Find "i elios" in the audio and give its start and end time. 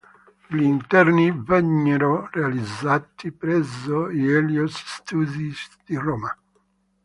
4.09-4.73